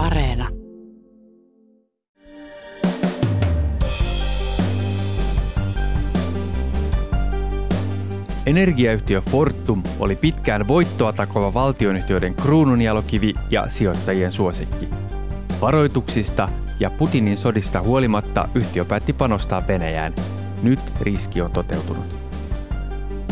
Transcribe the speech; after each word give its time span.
Areena. 0.00 0.48
Energiayhtiö 8.46 9.20
Fortum 9.20 9.82
oli 9.98 10.16
pitkään 10.16 10.68
voittoa 10.68 11.12
takova 11.12 11.54
valtionyhtiöiden 11.54 12.34
kruununjalokivi 12.34 13.34
ja 13.50 13.68
sijoittajien 13.68 14.32
suosikki. 14.32 14.88
Varoituksista 15.60 16.48
ja 16.78 16.90
Putinin 16.90 17.38
sodista 17.38 17.82
huolimatta 17.82 18.48
yhtiö 18.54 18.84
päätti 18.84 19.12
panostaa 19.12 19.66
Venäjään. 19.68 20.14
Nyt 20.62 20.80
riski 21.00 21.40
on 21.40 21.50
toteutunut. 21.50 22.04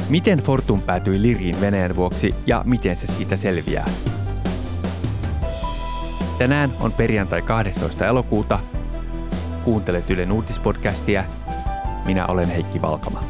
Miten 0.08 0.38
Fortum 0.38 0.80
päätyi 0.80 1.22
liriin 1.22 1.60
Venäjän 1.60 1.96
vuoksi 1.96 2.34
ja 2.46 2.62
miten 2.66 2.96
se 2.96 3.06
siitä 3.06 3.36
selviää? 3.36 3.90
Tänään 6.38 6.70
on 6.80 6.92
perjantai 6.92 7.42
12. 7.42 8.06
elokuuta. 8.06 8.58
Kuuntelet 9.64 10.10
Ylen 10.10 10.32
uutispodcastia. 10.32 11.24
Minä 12.06 12.26
olen 12.26 12.48
Heikki 12.48 12.82
Valkama. 12.82 13.22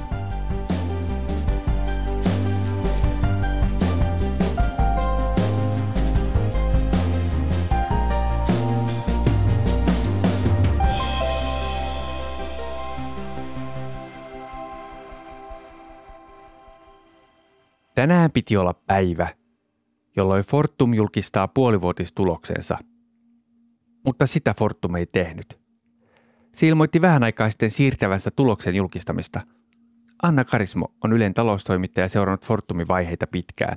Tänään 17.95 18.31
piti 18.33 18.57
olla 18.57 18.75
päivä, 18.87 19.29
jolloin 20.17 20.45
Fortum 20.45 20.95
julkistaa 20.95 21.49
puolivuotistuloksensa. 21.49 22.79
Mutta 24.05 24.27
sitä 24.27 24.55
Fortum 24.55 24.95
ei 24.95 25.07
tehnyt. 25.07 25.61
Se 26.55 26.67
ilmoitti 26.67 27.03
vähän 27.03 27.23
aikaa 27.23 27.51
sitten 27.51 27.71
siirtävänsä 27.71 28.31
tuloksen 28.31 28.75
julkistamista. 28.75 29.41
Anna 30.23 30.45
Karismo 30.45 30.95
on 31.05 31.13
Ylen 31.13 31.35
taloustoimittaja 31.35 32.09
seurannut 32.09 32.47
Fortumin 32.47 32.89
vaiheita 32.89 33.27
pitkään. 33.27 33.77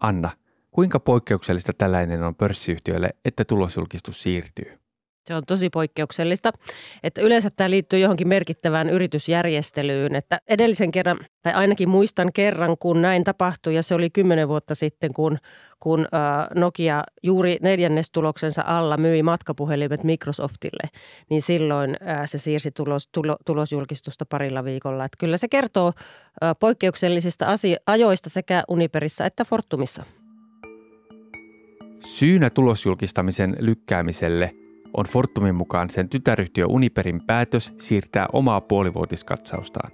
Anna, 0.00 0.30
kuinka 0.70 1.00
poikkeuksellista 1.00 1.72
tällainen 1.72 2.22
on 2.22 2.34
pörssiyhtiöille, 2.34 3.10
että 3.24 3.44
tulosjulkistus 3.44 4.22
siirtyy? 4.22 4.81
Se 5.24 5.34
on 5.34 5.42
tosi 5.46 5.70
poikkeuksellista, 5.70 6.50
että 7.02 7.20
yleensä 7.20 7.48
tämä 7.56 7.70
liittyy 7.70 7.98
johonkin 7.98 8.28
merkittävään 8.28 8.90
yritysjärjestelyyn. 8.90 10.14
Että 10.14 10.38
edellisen 10.48 10.90
kerran, 10.90 11.18
tai 11.42 11.52
ainakin 11.52 11.88
muistan 11.88 12.32
kerran, 12.32 12.78
kun 12.78 13.00
näin 13.00 13.24
tapahtui, 13.24 13.74
ja 13.74 13.82
se 13.82 13.94
oli 13.94 14.10
kymmenen 14.10 14.48
vuotta 14.48 14.74
sitten, 14.74 15.14
kun, 15.14 15.38
kun 15.80 16.06
Nokia 16.54 17.02
juuri 17.22 17.58
neljännestuloksensa 17.62 18.62
alla 18.66 18.96
myi 18.96 19.22
matkapuhelimet 19.22 20.04
Microsoftille, 20.04 20.88
niin 21.30 21.42
silloin 21.42 21.96
se 22.24 22.38
siirsi 22.38 22.70
tulos, 22.70 23.08
tulo, 23.12 23.36
tulosjulkistusta 23.46 24.26
parilla 24.26 24.64
viikolla. 24.64 25.04
Että 25.04 25.16
kyllä 25.18 25.36
se 25.36 25.48
kertoo 25.48 25.92
poikkeuksellisista 26.60 27.46
asio- 27.46 27.82
ajoista 27.86 28.30
sekä 28.30 28.62
Uniperissa 28.68 29.26
että 29.26 29.44
Fortumissa. 29.44 30.04
Syynä 32.04 32.50
tulosjulkistamisen 32.50 33.56
lykkäämiselle– 33.58 34.54
on 34.96 35.04
Fortumin 35.04 35.54
mukaan 35.54 35.90
sen 35.90 36.08
tytäryhtiö 36.08 36.66
Uniperin 36.66 37.20
päätös 37.26 37.72
siirtää 37.78 38.26
omaa 38.32 38.60
puolivuotiskatsaustaan. 38.60 39.90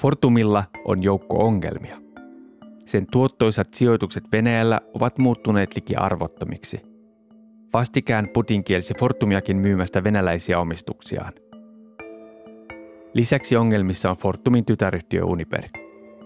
Fortumilla 0.00 0.64
on 0.84 1.02
joukko 1.02 1.46
ongelmia. 1.46 1.96
Sen 2.84 3.06
tuottoisat 3.12 3.74
sijoitukset 3.74 4.24
Venäjällä 4.32 4.80
ovat 4.94 5.18
muuttuneet 5.18 5.74
liki 5.74 5.96
arvottomiksi. 5.96 6.80
Vastikään 7.72 8.28
Putin 8.34 8.64
kielsi 8.64 8.94
Fortumiakin 8.94 9.56
myymästä 9.56 10.04
venäläisiä 10.04 10.60
omistuksiaan. 10.60 11.32
Lisäksi 13.14 13.56
ongelmissa 13.56 14.10
on 14.10 14.16
Fortumin 14.16 14.64
tytäryhtiö 14.64 15.24
Uniper. 15.24 15.64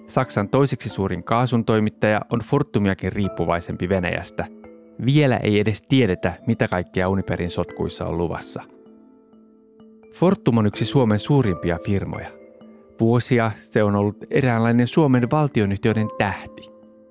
Saksan 0.06 0.48
toiseksi 0.48 0.88
suurin 0.88 1.24
kaasun 1.24 1.64
toimittaja 1.64 2.20
on 2.30 2.40
Fortumiakin 2.40 3.12
riippuvaisempi 3.12 3.88
Venäjästä– 3.88 4.46
vielä 5.06 5.36
ei 5.36 5.60
edes 5.60 5.82
tiedetä, 5.82 6.32
mitä 6.46 6.68
kaikkea 6.68 7.08
Uniperin 7.08 7.50
sotkuissa 7.50 8.06
on 8.06 8.18
luvassa. 8.18 8.62
Fortum 10.14 10.58
on 10.58 10.66
yksi 10.66 10.84
Suomen 10.84 11.18
suurimpia 11.18 11.78
firmoja. 11.86 12.28
Vuosia 13.00 13.50
se 13.54 13.82
on 13.82 13.96
ollut 13.96 14.16
eräänlainen 14.30 14.86
Suomen 14.86 15.30
valtionyhtiöiden 15.30 16.08
tähti. 16.18 16.62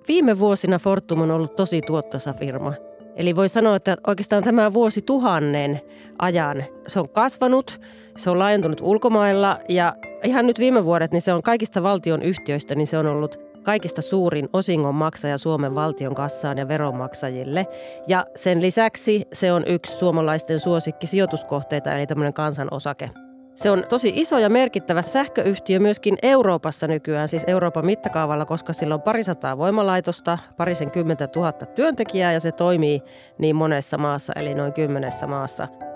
Viime 0.08 0.40
vuosina 0.40 0.80
Fortum 0.80 1.22
on 1.22 1.32
ollut 1.32 1.56
tosi 1.56 1.82
tuottosa 1.82 2.34
firma. 2.34 2.74
Eli 3.16 3.36
voi 3.36 3.50
sanoa, 3.50 3.76
että 3.76 3.98
oikeastaan 4.08 4.44
tämä 4.44 4.74
vuosi 4.74 5.02
tuhannen 5.02 5.82
ajan 6.20 6.64
se 6.88 7.00
on 7.00 7.10
kasvanut, 7.10 7.82
se 8.18 8.30
on 8.30 8.40
laajentunut 8.40 8.82
ulkomailla 8.82 9.60
ja 9.70 9.96
ihan 10.24 10.48
nyt 10.48 10.60
viime 10.60 10.86
vuodet 10.86 11.12
niin 11.12 11.22
se 11.22 11.34
on 11.34 11.44
kaikista 11.44 11.84
valtion 11.84 12.22
yhtiöistä, 12.22 12.76
niin 12.76 12.88
se 12.88 12.98
on 12.98 13.08
ollut 13.08 13.51
kaikista 13.64 14.02
suurin 14.02 14.50
osingon 14.54 14.96
maksaja 14.96 15.38
Suomen 15.38 15.76
valtion 15.76 16.16
kassaan 16.16 16.58
ja 16.58 16.68
veronmaksajille. 16.68 17.68
Ja 18.08 18.26
sen 18.36 18.62
lisäksi 18.62 19.28
se 19.34 19.54
on 19.54 19.64
yksi 19.68 19.96
suomalaisten 19.98 20.60
suosikki 20.60 21.08
sijoituskohteita, 21.08 21.94
eli 21.94 22.08
tämmöinen 22.08 22.34
kansanosake. 22.34 23.10
Se 23.56 23.72
on 23.72 23.84
tosi 23.90 24.14
iso 24.16 24.40
ja 24.40 24.50
merkittävä 24.50 25.02
sähköyhtiö 25.02 25.80
myöskin 25.80 26.18
Euroopassa 26.24 26.88
nykyään, 26.88 27.28
siis 27.28 27.44
Euroopan 27.48 27.86
mittakaavalla, 27.86 28.46
koska 28.46 28.74
sillä 28.74 28.96
on 28.96 29.02
parisataa 29.02 29.58
voimalaitosta, 29.58 30.38
parisen 30.58 30.92
kymmentä 30.92 31.28
tuhatta 31.28 31.66
työntekijää 31.66 32.34
ja 32.34 32.40
se 32.40 32.52
toimii 32.52 33.02
niin 33.38 33.56
monessa 33.56 33.98
maassa, 33.98 34.34
eli 34.36 34.56
noin 34.56 34.74
kymmenessä 34.74 35.28
maassa– 35.28 35.68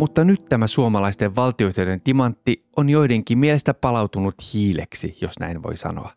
Mutta 0.00 0.24
nyt 0.24 0.44
tämä 0.44 0.66
suomalaisten 0.66 1.36
valtioiden 1.36 2.02
timantti 2.04 2.64
on 2.76 2.88
joidenkin 2.88 3.38
mielestä 3.38 3.74
palautunut 3.74 4.34
hiileksi, 4.54 5.16
jos 5.20 5.38
näin 5.38 5.62
voi 5.62 5.76
sanoa. 5.76 6.12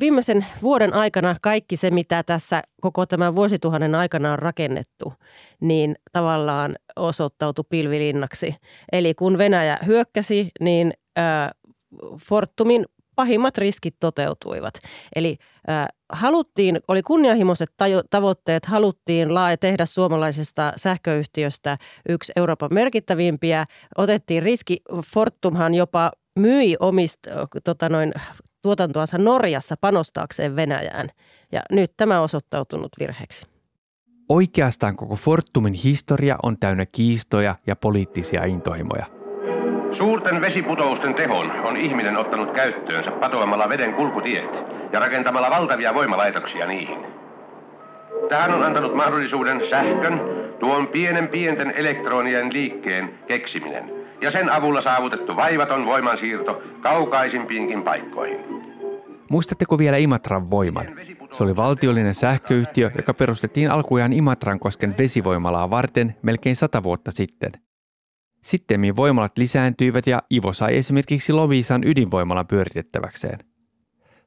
Viimeisen 0.00 0.46
vuoden 0.62 0.94
aikana 0.94 1.36
kaikki 1.42 1.76
se, 1.76 1.90
mitä 1.90 2.22
tässä 2.22 2.62
koko 2.80 3.06
tämän 3.06 3.34
vuosituhannen 3.34 3.94
aikana 3.94 4.32
on 4.32 4.38
rakennettu, 4.38 5.12
niin 5.60 5.96
tavallaan 6.12 6.76
osoittautui 6.96 7.64
pilvilinnaksi. 7.68 8.54
Eli 8.92 9.14
kun 9.14 9.38
Venäjä 9.38 9.78
hyökkäsi, 9.86 10.48
niin 10.60 10.92
Fortumin 12.28 12.86
pahimmat 13.16 13.58
riskit 13.58 13.96
toteutuivat. 14.00 14.74
Eli 15.16 15.36
äh, 15.68 15.86
haluttiin, 16.12 16.80
oli 16.88 17.02
kunnianhimoiset 17.02 17.68
tavoitteet, 18.10 18.66
haluttiin 18.66 19.34
laaja 19.34 19.56
tehdä 19.56 19.86
suomalaisesta 19.86 20.72
sähköyhtiöstä 20.76 21.76
yksi 22.08 22.32
Euroopan 22.36 22.74
merkittävimpiä. 22.74 23.66
Otettiin 23.98 24.42
riski, 24.42 24.76
Fortumhan 25.14 25.74
jopa 25.74 26.10
myi 26.38 26.76
omista 26.80 27.30
tota 27.64 27.88
noin, 27.88 28.12
tuotantoansa 28.62 29.18
Norjassa 29.18 29.76
panostaakseen 29.80 30.56
Venäjään. 30.56 31.08
Ja 31.52 31.60
nyt 31.72 31.92
tämä 31.96 32.18
on 32.18 32.24
osoittautunut 32.24 32.88
virheeksi. 33.00 33.46
Oikeastaan 34.28 34.96
koko 34.96 35.16
Fortumin 35.16 35.74
historia 35.74 36.36
on 36.42 36.58
täynnä 36.58 36.86
kiistoja 36.94 37.54
ja 37.66 37.76
poliittisia 37.76 38.44
intohimoja– 38.44 39.06
Suurten 39.98 40.40
vesiputousten 40.40 41.14
tehon 41.14 41.50
on 41.50 41.76
ihminen 41.76 42.16
ottanut 42.16 42.54
käyttöönsä 42.54 43.10
patoamalla 43.10 43.68
veden 43.68 43.94
kulkutiet 43.94 44.50
ja 44.92 45.00
rakentamalla 45.00 45.50
valtavia 45.50 45.94
voimalaitoksia 45.94 46.66
niihin. 46.66 46.98
Tähän 48.28 48.54
on 48.54 48.62
antanut 48.62 48.96
mahdollisuuden 48.96 49.68
sähkön, 49.70 50.20
tuon 50.58 50.88
pienen 50.88 51.28
pienten 51.28 51.72
elektronien 51.76 52.52
liikkeen 52.52 53.18
keksiminen 53.28 53.92
ja 54.20 54.30
sen 54.30 54.50
avulla 54.50 54.82
saavutettu 54.82 55.36
vaivaton 55.36 55.86
voimansiirto 55.86 56.62
kaukaisimpiinkin 56.80 57.82
paikkoihin. 57.82 58.40
Muistatteko 59.30 59.78
vielä 59.78 59.96
Imatran 59.96 60.50
voiman? 60.50 60.86
Se 61.32 61.44
oli 61.44 61.56
valtiollinen 61.56 62.14
sähköyhtiö, 62.14 62.90
joka 62.96 63.14
perustettiin 63.14 63.70
alkujaan 63.70 64.12
Imatrankosken 64.12 64.94
vesivoimalaa 64.98 65.70
varten 65.70 66.16
melkein 66.22 66.56
sata 66.56 66.82
vuotta 66.82 67.10
sitten– 67.10 67.52
Sittemmin 68.42 68.96
voimalat 68.96 69.38
lisääntyivät 69.38 70.06
ja 70.06 70.22
Ivo 70.32 70.52
sai 70.52 70.76
esimerkiksi 70.76 71.32
Loviisan 71.32 71.84
ydinvoimala 71.84 72.44
pyöritettäväkseen. 72.44 73.38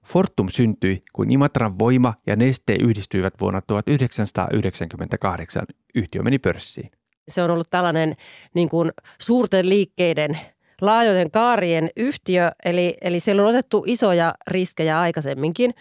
Fortum 0.06 0.48
syntyi, 0.50 1.04
kun 1.14 1.32
Imatran 1.32 1.80
voima 1.80 2.14
ja 2.28 2.36
Neste 2.36 2.78
yhdistyivät 2.82 3.34
vuonna 3.42 3.62
1998. 3.62 5.64
Yhtiö 5.96 6.24
meni 6.24 6.40
pörssiin. 6.40 6.92
Se 7.28 7.44
on 7.44 7.52
ollut 7.52 7.68
tällainen 7.70 8.14
niin 8.54 8.70
kuin 8.70 8.92
suurten 9.20 9.70
liikkeiden 9.70 10.40
laajojen 10.82 11.32
kaarien 11.32 11.90
yhtiö, 11.98 12.52
eli, 12.66 12.98
eli 13.02 13.20
siellä 13.20 13.42
on 13.42 13.48
otettu 13.48 13.84
isoja 13.88 14.34
riskejä 14.48 15.00
aikaisemminkin, 15.00 15.74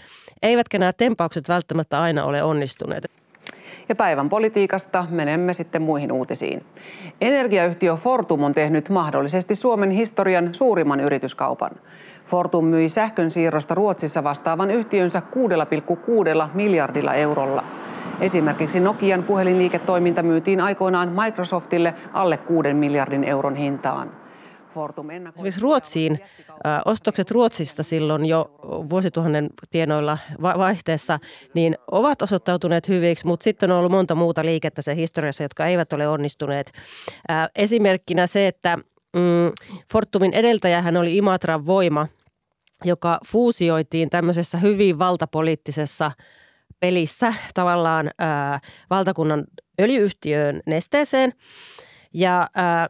eivätkä 0.43 0.79
nämä 0.79 0.93
tempaukset 0.93 1.49
välttämättä 1.49 2.01
aina 2.01 2.25
ole 2.25 2.43
onnistuneet. 2.43 3.05
Ja 3.89 3.95
päivän 3.95 4.29
politiikasta 4.29 5.07
menemme 5.11 5.53
sitten 5.53 5.83
muihin 5.83 6.13
uutisiin. 6.13 6.65
Energiayhtiö 7.21 7.97
Fortum 7.97 8.43
on 8.43 8.53
tehnyt 8.53 8.89
mahdollisesti 8.89 9.55
Suomen 9.55 9.91
historian 9.91 10.55
suurimman 10.55 11.01
yrityskaupan. 11.01 11.71
Fortum 12.33 12.65
myi 12.65 12.89
sähkön 12.89 13.31
siirrosta 13.31 13.75
Ruotsissa 13.75 14.25
vastaavan 14.25 14.71
yhtiönsä 14.71 15.23
6,6 16.47 16.51
miljardilla 16.55 17.15
eurolla. 17.15 17.65
Esimerkiksi 18.21 18.81
Nokian 18.81 19.23
puhelinliiketoiminta 19.23 20.23
myytiin 20.23 20.61
aikoinaan 20.61 21.13
Microsoftille 21.25 21.95
alle 22.13 22.37
6 22.37 22.75
miljardin 22.75 23.25
euron 23.25 23.57
hintaan. 23.57 24.11
Esimerkiksi 25.35 25.61
Ruotsiin, 25.61 26.21
ostokset 26.85 27.31
Ruotsista 27.31 27.83
silloin 27.83 28.27
jo 28.27 28.51
vuosituhannen 28.91 29.51
tienoilla 29.71 30.19
vaihteessa, 30.43 31.19
niin 31.55 31.77
ovat 31.91 32.23
osoittautuneet 32.23 32.89
hyviksi, 32.89 33.27
mutta 33.27 33.45
sitten 33.45 33.71
on 33.71 33.79
ollut 33.79 33.93
monta 33.93 34.15
muuta 34.15 34.45
liikettä 34.45 34.83
se 34.83 34.97
historiassa, 34.97 35.43
jotka 35.43 35.67
eivät 35.67 35.93
ole 35.93 36.09
onnistuneet. 36.09 36.73
Esimerkkinä 37.57 38.27
se, 38.27 38.47
että 38.47 38.77
mm, 39.17 39.53
Fortumin 39.93 40.33
edeltäjähän 40.33 40.97
oli 40.97 41.17
Imatran 41.17 41.67
voima, 41.67 42.07
joka 42.85 43.19
fuusioitiin 43.27 44.11
tämmöisessä 44.11 44.59
hyvin 44.59 44.99
valtapoliittisessa 44.99 46.13
pelissä 46.81 47.35
tavallaan 47.55 48.11
ää, 48.19 48.61
valtakunnan 48.91 49.45
öljyyhtiöön 49.81 50.61
nesteeseen. 50.67 51.33
Ja 52.15 52.49
ää, 52.55 52.89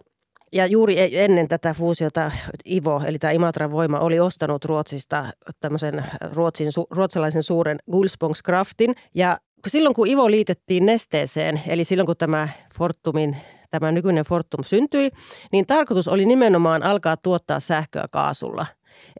ja 0.53 0.67
juuri 0.67 1.01
e- 1.01 1.25
ennen 1.25 1.49
tätä 1.49 1.75
fuusiota 1.75 2.31
Ivo, 2.71 3.03
eli 3.07 3.19
tämä 3.19 3.31
Imatran 3.33 3.73
voima, 3.73 3.99
oli 3.99 4.21
ostanut 4.21 4.65
Ruotsista 4.65 5.27
tämmöisen 5.61 6.05
Ruotsin, 6.33 6.67
ruotsalaisen 6.91 7.43
suuren 7.43 7.79
Gulsbongskraftin. 7.93 8.95
Ja 9.15 9.39
silloin 9.67 9.95
kun 9.95 10.09
Ivo 10.09 10.31
liitettiin 10.31 10.87
nesteeseen, 10.87 11.61
eli 11.67 11.85
silloin 11.85 12.07
kun 12.07 12.17
tämä 12.17 12.49
Fortumin 12.79 13.37
tämä 13.71 13.93
nykyinen 13.93 14.25
Fortum 14.25 14.65
syntyi, 14.65 15.11
niin 15.53 15.67
tarkoitus 15.67 16.09
oli 16.09 16.27
nimenomaan 16.27 16.83
alkaa 16.83 17.17
tuottaa 17.17 17.61
sähköä 17.61 18.07
kaasulla. 18.11 18.67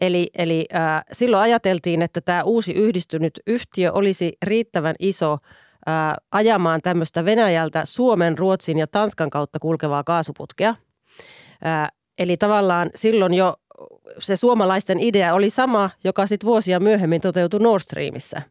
Eli, 0.01 0.31
eli 0.39 0.67
äh, 0.75 1.05
silloin 1.13 1.43
ajateltiin, 1.43 2.03
että 2.03 2.21
tämä 2.21 2.43
uusi 2.43 2.73
yhdistynyt 2.73 3.41
yhtiö 3.47 3.93
olisi 3.93 4.33
riittävän 4.43 4.95
iso 4.99 5.33
äh, 5.33 6.15
ajamaan 6.33 6.81
tämmöistä 6.83 7.25
Venäjältä 7.25 7.83
Suomen, 7.85 8.39
Ruotsin 8.39 8.79
ja 8.79 8.87
Tanskan 8.87 9.31
kautta 9.31 9.59
kulkevaa 9.59 10.05
kaasuputkea– 10.05 10.75
Eli 12.19 12.37
tavallaan 12.37 12.91
silloin 12.95 13.35
jo 13.35 13.57
se 14.19 14.37
suomalaisten 14.37 15.01
idea 15.01 15.35
oli 15.35 15.51
sama, 15.51 15.91
joka 16.05 16.27
sitten 16.27 16.47
vuosia 16.47 16.81
myöhemmin 16.81 17.21
toteutui 17.21 17.61
Nord 17.61 17.83
Streamissä. 17.83 18.43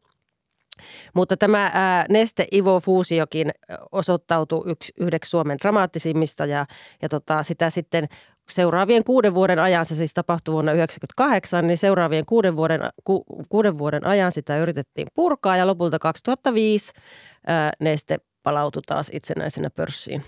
Mutta 1.13 1.37
tämä 1.37 1.71
Neste 2.09 2.47
Ivo-fuusiokin 2.55 3.51
osoittautui 3.91 4.63
yksi, 4.65 4.93
yhdeksi 4.99 5.29
Suomen 5.29 5.57
dramaattisimmista 5.61 6.45
ja, 6.45 6.65
ja 7.01 7.09
tota, 7.09 7.43
sitä 7.43 7.69
sitten 7.69 8.07
seuraavien 8.49 9.03
kuuden 9.03 9.33
vuoden 9.33 9.59
ajan, 9.59 9.85
se 9.85 9.95
siis 9.95 10.13
tapahtui 10.13 10.53
vuonna 10.53 10.71
1998, 10.71 11.67
niin 11.67 11.77
seuraavien 11.77 12.25
kuuden 12.25 12.55
vuoden, 12.55 12.81
ku, 13.03 13.23
kuuden 13.49 13.77
vuoden 13.77 14.07
ajan 14.07 14.31
sitä 14.31 14.57
yritettiin 14.57 15.07
purkaa 15.13 15.57
ja 15.57 15.67
lopulta 15.67 15.99
2005 15.99 16.93
ää, 17.47 17.71
Neste 17.79 18.17
palautui 18.43 18.81
taas 18.85 19.09
itsenäisenä 19.13 19.69
pörssiin. 19.69 20.23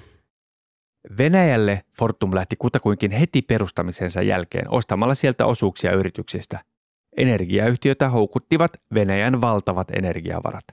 Venäjälle 1.18 1.82
Fortum 1.98 2.36
lähti 2.36 2.56
kutakuinkin 2.56 3.12
heti 3.12 3.42
perustamisensa 3.42 4.22
jälkeen 4.22 4.72
ostamalla 4.72 5.16
sieltä 5.16 5.46
osuuksia 5.46 5.92
yrityksistä. 5.92 6.60
Energiayhtiötä 7.18 8.10
houkuttivat 8.10 8.72
Venäjän 8.94 9.42
valtavat 9.42 9.92
energiavarat. 9.92 10.66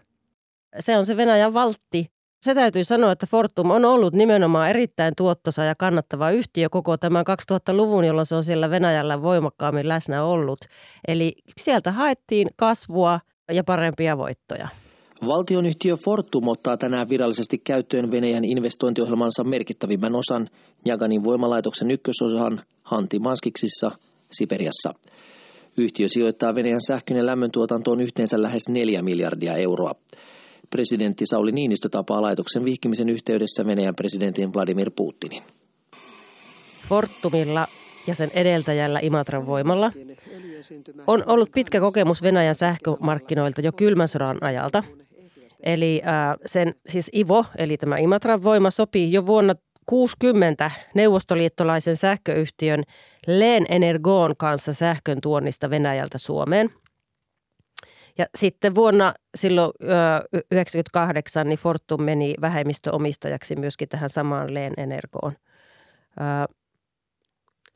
Se 0.79 0.97
on 0.97 1.07
se 1.07 1.17
Venäjän 1.17 1.55
valtti. 1.55 2.07
Se 2.41 2.55
täytyy 2.55 2.85
sanoa, 2.85 3.13
että 3.13 3.27
Fortum 3.27 3.71
on 3.71 3.85
ollut 3.85 4.15
nimenomaan 4.15 4.71
erittäin 4.71 5.15
tuottosa 5.17 5.65
ja 5.65 5.75
kannattava 5.75 6.31
yhtiö 6.31 6.69
koko 6.71 6.97
tämän 6.97 7.25
2000-luvun, 7.53 8.05
jolloin 8.05 8.27
se 8.27 8.35
on 8.35 8.45
siellä 8.45 8.71
Venäjällä 8.71 9.23
voimakkaammin 9.23 9.89
läsnä 9.89 10.25
ollut. 10.25 10.59
Eli 11.09 11.33
sieltä 11.57 11.93
haettiin 11.93 12.49
kasvua 12.57 13.21
ja 13.53 13.65
parempia 13.65 14.19
voittoja. 14.19 14.69
Valtionyhtiö 15.27 15.97
Fortum 15.97 16.49
ottaa 16.49 16.77
tänään 16.77 17.09
virallisesti 17.09 17.59
käyttöön 17.59 18.11
Venäjän 18.11 18.45
investointiohjelmansa 18.45 19.45
merkittävimmän 19.45 20.15
osan 20.15 20.49
Jaganin 20.85 21.25
voimalaitoksen 21.25 21.91
ykkösosan 21.91 22.63
Hanti-Manskiksissa, 22.83 23.91
Siperiassa. 24.33 24.95
Yhtiö 25.77 26.09
sijoittaa 26.09 26.55
Venäjän 26.55 26.81
sähkön 26.87 27.17
ja 27.17 27.27
lämmöntuotantoon 27.27 28.01
yhteensä 28.01 28.43
lähes 28.43 28.69
4 28.69 29.03
miljardia 29.03 29.57
euroa. 29.57 29.93
Presidentti 30.71 31.27
Sauli 31.27 31.53
Niinistö 31.53 31.89
tapaa 31.89 32.23
laitoksen 32.23 32.65
vihkimisen 32.65 33.09
yhteydessä 33.09 33.67
Venäjän 33.67 33.95
presidentin 33.95 34.53
Vladimir 34.55 34.91
Putinin. 34.97 35.43
Fortumilla 36.89 37.67
ja 38.07 38.15
sen 38.15 38.31
edeltäjällä 38.35 38.99
Imatran 39.03 39.47
voimalla 39.47 39.93
on 41.07 41.23
ollut 41.27 41.51
pitkä 41.55 41.81
kokemus 41.81 42.23
Venäjän 42.23 42.55
sähkömarkkinoilta 42.55 43.61
jo 43.61 43.73
kylmän 43.73 44.09
sodan 44.09 44.39
ajalta– 44.41 44.83
Eli 45.63 46.03
äh, 46.07 46.37
sen 46.47 46.75
siis 46.87 47.11
IVO, 47.15 47.45
eli 47.59 47.77
tämä 47.77 47.97
Imatran 47.97 48.43
voima, 48.43 48.71
sopii 48.71 49.13
jo 49.13 49.27
vuonna 49.27 49.55
60 49.87 50.71
neuvostoliittolaisen 50.95 51.97
sähköyhtiön 51.97 52.83
Leen 53.27 53.67
Energon 53.69 54.37
kanssa 54.37 54.73
sähkön 54.73 55.21
tuonnista 55.21 55.71
Venäjältä 55.71 56.19
Suomeen. 56.19 56.71
Ja 58.21 58.27
sitten 58.39 58.75
vuonna 58.75 59.15
silloin 59.35 59.73
1998 59.81 61.49
niin 61.49 61.59
Fortum 61.59 62.03
meni 62.03 62.35
vähemmistöomistajaksi 62.41 63.57
myöskin 63.57 63.89
tähän 63.89 64.09
samaan 64.09 64.55
Leen 64.55 64.73
Energoon 64.77 65.33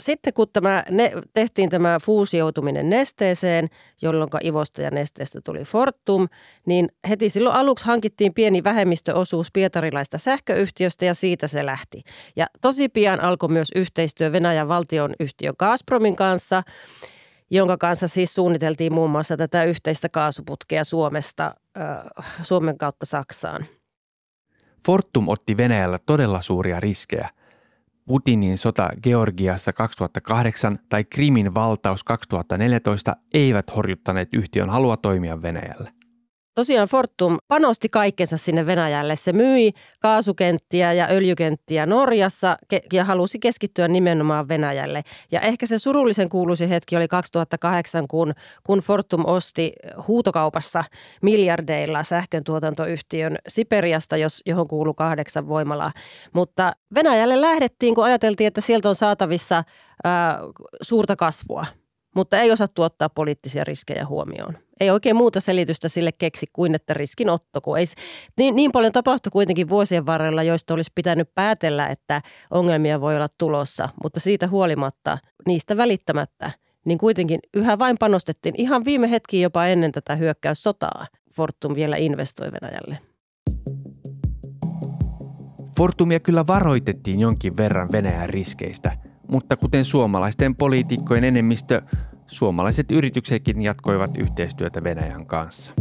sitten 0.00 0.32
kun 0.32 0.46
tämä, 0.52 0.84
ne, 0.90 1.12
tehtiin 1.34 1.70
tämä 1.70 1.98
fuusioutuminen 2.02 2.90
nesteeseen, 2.90 3.68
jolloin 4.02 4.30
Ivosta 4.44 4.82
ja 4.82 4.90
nesteestä 4.90 5.40
tuli 5.40 5.60
Fortum, 5.64 6.28
niin 6.66 6.88
heti 7.08 7.30
silloin 7.30 7.56
aluksi 7.56 7.84
hankittiin 7.84 8.34
pieni 8.34 8.64
vähemmistöosuus 8.64 9.52
pietarilaista 9.52 10.18
sähköyhtiöstä 10.18 11.04
ja 11.04 11.14
siitä 11.14 11.48
se 11.48 11.66
lähti. 11.66 12.02
Ja 12.36 12.46
tosi 12.60 12.88
pian 12.88 13.20
alkoi 13.20 13.48
myös 13.48 13.68
yhteistyö 13.74 14.32
Venäjän 14.32 14.68
valtion 14.68 15.14
yhtiö 15.20 15.52
Gazpromin 15.58 16.16
kanssa, 16.16 16.62
jonka 17.54 17.76
kanssa 17.76 18.08
siis 18.08 18.34
suunniteltiin 18.34 18.92
muun 18.92 19.10
muassa 19.10 19.36
tätä 19.36 19.64
yhteistä 19.64 20.08
kaasuputkea 20.08 20.84
Suomesta, 20.84 21.54
Suomen 22.42 22.78
kautta 22.78 23.06
Saksaan. 23.06 23.66
Fortum 24.86 25.28
otti 25.28 25.56
Venäjällä 25.56 25.98
todella 25.98 26.40
suuria 26.40 26.80
riskejä– 26.80 27.28
Putinin 28.06 28.58
sota 28.58 28.90
Georgiassa 29.02 29.72
2008 29.72 30.78
tai 30.88 31.04
Krimin 31.04 31.54
valtaus 31.54 32.04
2014 32.04 33.16
eivät 33.34 33.76
horjuttaneet 33.76 34.28
yhtiön 34.32 34.70
halua 34.70 34.96
toimia 34.96 35.42
Venäjällä. 35.42 35.90
Tosiaan 36.54 36.88
Fortum 36.88 37.38
panosti 37.48 37.88
kaikkensa 37.88 38.36
sinne 38.36 38.66
Venäjälle. 38.66 39.16
Se 39.16 39.32
myi 39.32 39.72
kaasukenttiä 40.00 40.92
ja 40.92 41.08
öljykenttiä 41.10 41.86
Norjassa 41.86 42.56
ja 42.92 43.04
halusi 43.04 43.38
keskittyä 43.38 43.88
nimenomaan 43.88 44.48
Venäjälle. 44.48 45.02
Ja 45.32 45.40
ehkä 45.40 45.66
se 45.66 45.78
surullisen 45.78 46.28
kuuluisi 46.28 46.70
hetki 46.70 46.96
oli 46.96 47.08
2008, 47.08 48.08
kun, 48.08 48.32
kun 48.62 48.78
Fortum 48.78 49.22
osti 49.26 49.72
huutokaupassa 50.08 50.84
miljardeilla 51.22 52.02
sähkön 52.02 52.44
tuotantoyhtiön 52.44 53.36
Siperiasta, 53.48 54.16
jos, 54.16 54.42
johon 54.46 54.68
kuuluu 54.68 54.94
kahdeksan 54.94 55.48
voimalaa. 55.48 55.92
Mutta 56.32 56.72
Venäjälle 56.94 57.40
lähdettiin, 57.40 57.94
kun 57.94 58.04
ajateltiin, 58.04 58.46
että 58.48 58.60
sieltä 58.60 58.88
on 58.88 58.94
saatavissa 58.94 59.64
ää, 60.04 60.38
suurta 60.82 61.16
kasvua– 61.16 61.66
mutta 62.14 62.40
ei 62.40 62.52
osaa 62.52 62.68
tuottaa 62.68 63.08
poliittisia 63.08 63.64
riskejä 63.64 64.06
huomioon. 64.06 64.58
Ei 64.80 64.90
oikein 64.90 65.16
muuta 65.16 65.40
selitystä 65.40 65.88
sille 65.88 66.10
keksi 66.18 66.46
kuin, 66.52 66.74
että 66.74 66.94
riskinotto, 66.94 67.60
kun 67.60 67.78
ei, 67.78 67.84
niin, 68.38 68.56
niin 68.56 68.72
paljon 68.72 68.92
tapahtui 68.92 69.30
kuitenkin 69.30 69.68
vuosien 69.68 70.06
varrella, 70.06 70.42
joista 70.42 70.74
olisi 70.74 70.92
pitänyt 70.94 71.34
päätellä, 71.34 71.88
että 71.88 72.22
ongelmia 72.50 73.00
voi 73.00 73.16
olla 73.16 73.28
tulossa, 73.38 73.88
mutta 74.02 74.20
siitä 74.20 74.48
huolimatta, 74.48 75.18
niistä 75.46 75.76
välittämättä, 75.76 76.50
niin 76.84 76.98
kuitenkin 76.98 77.40
yhä 77.54 77.78
vain 77.78 77.96
panostettiin 77.98 78.54
ihan 78.58 78.84
viime 78.84 79.10
hetki 79.10 79.40
jopa 79.40 79.66
ennen 79.66 79.92
tätä 79.92 80.16
hyökkäyssotaa. 80.16 81.06
Fortum 81.36 81.74
vielä 81.74 81.96
investoi 81.96 82.52
Venäjälle. 82.52 82.98
Fortumia 85.76 86.20
kyllä 86.20 86.46
varoitettiin 86.46 87.20
jonkin 87.20 87.56
verran 87.56 87.92
Venäjän 87.92 88.28
riskeistä– 88.30 88.92
mutta 89.28 89.56
kuten 89.56 89.84
suomalaisten 89.84 90.54
poliitikkojen 90.54 91.24
enemmistö, 91.24 91.82
suomalaiset 92.26 92.90
yrityksetkin 92.90 93.62
jatkoivat 93.62 94.16
yhteistyötä 94.16 94.84
Venäjän 94.84 95.26
kanssa. 95.26 95.72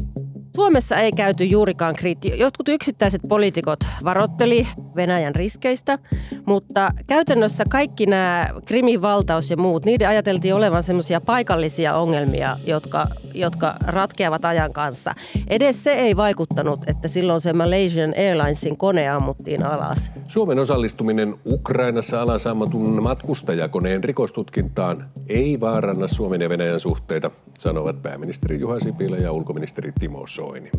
Suomessa 0.55 0.95
ei 0.95 1.11
käyty 1.11 1.45
juurikaan 1.45 1.95
kriitti. 1.95 2.39
Jotkut 2.39 2.69
yksittäiset 2.69 3.21
poliitikot 3.29 3.79
varotteli 4.03 4.67
Venäjän 4.95 5.35
riskeistä, 5.35 5.99
mutta 6.45 6.91
käytännössä 7.07 7.63
kaikki 7.69 8.05
nämä 8.05 8.49
Krimin 8.65 9.01
valtaus 9.01 9.49
ja 9.49 9.57
muut, 9.57 9.85
niiden 9.85 10.07
ajateltiin 10.07 10.55
olevan 10.55 10.83
semmoisia 10.83 11.21
paikallisia 11.21 11.95
ongelmia, 11.95 12.57
jotka, 12.67 13.07
jotka 13.33 13.75
ratkeavat 13.87 14.45
ajan 14.45 14.73
kanssa. 14.73 15.13
Edes 15.47 15.83
se 15.83 15.91
ei 15.91 16.15
vaikuttanut, 16.15 16.79
että 16.87 17.07
silloin 17.07 17.41
se 17.41 17.53
Malaysian 17.53 18.13
Airlinesin 18.17 18.77
kone 18.77 19.09
ammuttiin 19.09 19.65
alas. 19.65 20.11
Suomen 20.27 20.59
osallistuminen 20.59 21.35
Ukrainassa 21.45 22.21
alasammatun 22.21 23.03
matkustajakoneen 23.03 24.03
rikostutkintaan 24.03 25.09
ei 25.29 25.59
vaaranna 25.59 26.07
Suomen 26.07 26.41
ja 26.41 26.49
Venäjän 26.49 26.79
suhteita, 26.79 27.31
sanovat 27.59 28.01
pääministeri 28.01 28.59
Juha 28.59 28.79
Sipilä 28.79 29.17
ja 29.17 29.31
ulkoministeri 29.31 29.91
Timo 29.99 30.27
Soini. 30.43 30.69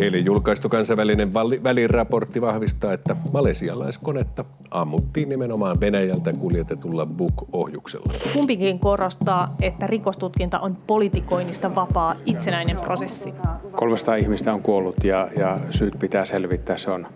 Eilen 0.00 0.24
julkaistu 0.24 0.68
kansainvälinen 0.68 1.34
väliraportti 1.64 2.40
vahvistaa, 2.40 2.92
että 2.92 3.16
malesialaiskonetta 3.32 4.44
ammuttiin 4.70 5.28
nimenomaan 5.28 5.80
Venäjältä 5.80 6.32
kuljetetulla 6.32 7.06
Buk-ohjuksella. 7.06 8.12
Kumpikin 8.32 8.78
korostaa, 8.78 9.56
että 9.62 9.86
rikostutkinta 9.86 10.60
on 10.60 10.76
politikoinnista 10.86 11.74
vapaa 11.74 12.14
itsenäinen 12.26 12.76
prosessi. 12.76 13.34
300 13.72 14.16
ihmistä 14.16 14.54
on 14.54 14.62
kuollut 14.62 15.04
ja, 15.04 15.28
ja 15.38 15.58
syyt 15.70 15.94
pitää 15.98 16.24
selvittää, 16.24 16.76
se 16.76 16.90
on, 16.90 17.06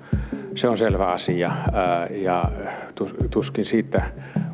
se 0.55 0.69
on 0.69 0.79
selvä 0.79 1.07
asia. 1.07 1.53
Ja 2.11 2.45
tuskin 3.31 3.65
siitä 3.65 4.03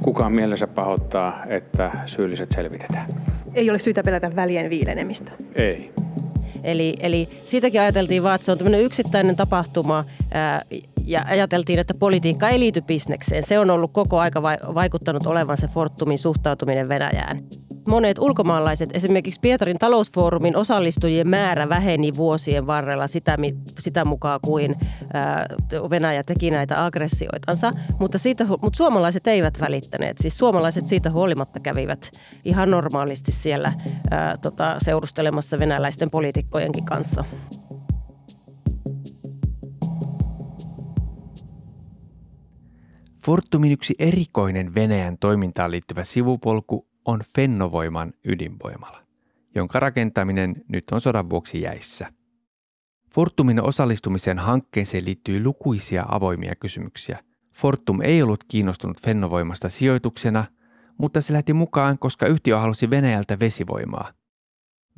kukaan 0.04 0.32
mielensä 0.32 0.66
pahoittaa, 0.66 1.44
että 1.46 1.90
syylliset 2.06 2.52
selvitetään. 2.52 3.06
Ei 3.54 3.70
ole 3.70 3.78
syytä 3.78 4.02
pelätä 4.02 4.36
välien 4.36 4.70
viilenemistä. 4.70 5.30
Ei. 5.54 5.92
Eli, 6.62 6.94
eli 7.00 7.28
siitäkin 7.44 7.80
ajateltiin 7.80 8.22
vaan, 8.22 8.34
että 8.34 8.44
se 8.44 8.52
on 8.52 8.58
tämmöinen 8.58 8.80
yksittäinen 8.80 9.36
tapahtuma 9.36 10.04
ää, 10.30 10.62
ja 11.04 11.24
ajateltiin, 11.28 11.78
että 11.78 11.94
politiikka 11.94 12.48
ei 12.48 12.60
liity 12.60 12.80
bisnekseen. 12.80 13.42
Se 13.42 13.58
on 13.58 13.70
ollut 13.70 13.92
koko 13.92 14.18
aika 14.18 14.42
vaikuttanut 14.74 15.26
olevan 15.26 15.56
se 15.56 15.66
Fortumin 15.66 16.18
suhtautuminen 16.18 16.88
Venäjään. 16.88 17.42
Monet 17.86 18.18
ulkomaalaiset, 18.18 18.90
esimerkiksi 18.94 19.40
Pietarin 19.40 19.78
talousfoorumin 19.78 20.56
osallistujien 20.56 21.28
määrä 21.28 21.68
väheni 21.68 22.16
vuosien 22.16 22.66
varrella 22.66 23.06
sitä, 23.06 23.36
sitä 23.78 24.04
mukaan 24.04 24.40
kuin 24.44 24.76
Venäjä 25.90 26.22
teki 26.22 26.50
näitä 26.50 26.84
aggressioitansa, 26.84 27.72
mutta, 28.00 28.18
siitä, 28.18 28.44
mutta 28.44 28.76
suomalaiset 28.76 29.26
eivät 29.26 29.60
välittäneet. 29.60 30.18
Siis 30.18 30.38
suomalaiset 30.38 30.86
siitä 30.86 31.10
huolimatta 31.10 31.60
kävivät 31.60 32.10
ihan 32.44 32.70
normaalisti 32.70 33.32
siellä 33.32 33.72
ää, 34.10 34.36
tota, 34.36 34.76
seurustelemassa 34.78 35.58
venäläisten 35.58 36.10
poliitikkojenkin 36.10 36.84
kanssa. 36.84 37.24
Fortumin 43.24 43.72
yksi 43.72 43.94
erikoinen 43.98 44.74
Venäjän 44.74 45.18
toimintaan 45.18 45.70
liittyvä 45.70 46.04
sivupolku 46.04 46.91
on 47.04 47.20
Fennovoiman 47.36 48.12
ydinvoimala, 48.24 49.02
jonka 49.54 49.80
rakentaminen 49.80 50.64
nyt 50.68 50.84
on 50.92 51.00
sodan 51.00 51.30
vuoksi 51.30 51.60
jäissä. 51.60 52.12
Fortumin 53.14 53.62
osallistumisen 53.62 54.38
hankkeeseen 54.38 55.04
liittyy 55.04 55.44
lukuisia 55.44 56.04
avoimia 56.08 56.54
kysymyksiä. 56.54 57.18
Fortum 57.54 58.00
ei 58.00 58.22
ollut 58.22 58.44
kiinnostunut 58.44 59.00
Fennovoimasta 59.00 59.68
sijoituksena, 59.68 60.44
mutta 60.98 61.20
se 61.20 61.32
lähti 61.32 61.52
mukaan, 61.52 61.98
koska 61.98 62.26
yhtiö 62.26 62.58
halusi 62.58 62.90
Venäjältä 62.90 63.40
vesivoimaa. 63.40 64.12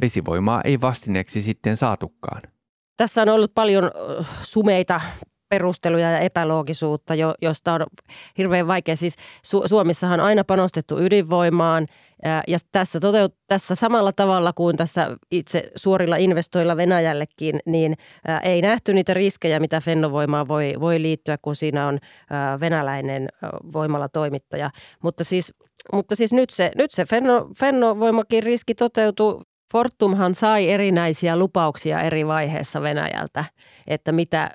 Vesivoimaa 0.00 0.60
ei 0.62 0.80
vastineeksi 0.80 1.42
sitten 1.42 1.76
saatukaan. 1.76 2.42
Tässä 2.96 3.22
on 3.22 3.28
ollut 3.28 3.54
paljon 3.54 3.90
sumeita 4.42 5.00
perusteluja 5.54 6.10
ja 6.10 6.18
epäloogisuutta, 6.18 7.14
jo, 7.14 7.34
josta 7.42 7.72
on 7.72 7.86
hirveän 8.38 8.66
vaikea. 8.66 8.96
Siis 8.96 9.14
Su- 9.46 9.68
Suomessahan 9.68 10.20
on 10.20 10.26
aina 10.26 10.44
panostettu 10.44 10.98
ydinvoimaan 10.98 11.86
ja 12.48 12.58
tässä, 12.72 12.98
toteut- 12.98 13.36
tässä 13.46 13.74
samalla 13.74 14.12
tavalla 14.12 14.52
kuin 14.52 14.76
tässä 14.76 15.16
itse 15.30 15.62
suorilla 15.76 16.16
investoilla 16.16 16.76
Venäjällekin, 16.76 17.58
niin 17.66 17.94
ei 18.42 18.62
nähty 18.62 18.94
niitä 18.94 19.14
riskejä, 19.14 19.60
mitä 19.60 19.80
Fennovoimaan 19.80 20.48
voi, 20.48 20.74
voi 20.80 21.02
liittyä, 21.02 21.38
kun 21.42 21.54
siinä 21.56 21.86
on 21.86 21.98
venäläinen 22.60 23.28
voimalatoimittaja. 23.72 24.70
Mutta 25.02 25.24
siis, 25.24 25.54
mutta 25.92 26.16
siis 26.16 26.32
nyt 26.32 26.50
se, 26.50 26.70
nyt 26.76 26.90
se 26.90 27.04
Fenno, 27.04 27.48
Fennovoimakin 27.58 28.42
riski 28.42 28.74
toteutuu 28.74 29.42
Fortumhan 29.72 30.34
sai 30.34 30.70
erinäisiä 30.70 31.36
lupauksia 31.36 32.00
eri 32.00 32.26
vaiheessa 32.26 32.82
Venäjältä, 32.82 33.44
että 33.86 34.12
mitä 34.12 34.50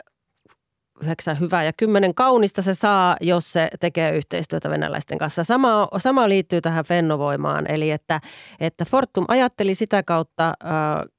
yhdeksän 1.01 1.39
hyvää 1.39 1.63
ja 1.63 1.73
kymmenen 1.73 2.15
kaunista 2.15 2.61
se 2.61 2.73
saa, 2.73 3.17
jos 3.21 3.53
se 3.53 3.69
tekee 3.79 4.17
yhteistyötä 4.17 4.69
venäläisten 4.69 5.17
kanssa. 5.17 5.43
Sama, 5.43 5.87
sama 5.97 6.29
liittyy 6.29 6.61
tähän 6.61 6.85
Fennovoimaan, 6.85 7.71
eli 7.71 7.91
että, 7.91 8.21
että 8.59 8.85
Fortum 8.85 9.25
ajatteli 9.27 9.75
sitä 9.75 10.03
kautta 10.03 10.47
äh, 10.47 10.73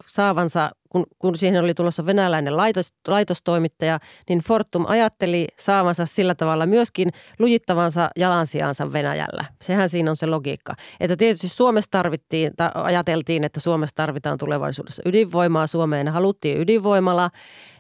saavansa 0.07 0.71
kun, 0.91 1.07
kun 1.19 1.37
siihen 1.37 1.65
oli 1.65 1.75
tulossa 1.75 2.07
venäläinen 2.07 2.57
laitos, 2.57 2.89
laitostoimittaja, 3.09 3.99
niin 4.29 4.39
Fortum 4.39 4.85
ajatteli 4.89 5.47
saavansa 5.59 6.07
sillä 6.07 6.35
tavalla 6.35 6.67
myöskin 6.67 7.09
lujittavansa 7.39 8.11
jalansijansa 8.17 8.93
Venäjällä. 8.93 9.45
Sehän 9.63 9.89
siinä 9.89 10.11
on 10.11 10.17
se 10.17 10.27
logiikka. 10.27 10.75
Että 11.01 11.17
tietysti 11.17 11.49
Suomessa 11.49 11.91
tarvittiin, 11.91 12.53
tai 12.57 12.71
ajateltiin, 12.75 13.45
että 13.45 13.61
Suomessa 13.61 13.97
tarvitaan 13.97 14.39
tulevaisuudessa 14.39 15.03
ydinvoimaa. 15.07 15.67
Suomeen 15.67 16.09
haluttiin 16.09 16.61
ydinvoimala 16.61 17.31